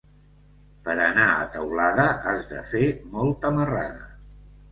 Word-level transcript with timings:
Per 0.87 0.93
anar 1.01 1.25
a 1.33 1.43
Teulada 1.57 2.07
has 2.31 2.49
de 2.53 2.63
fer 2.71 2.83
molta 3.17 3.55
marrada. 3.59 4.09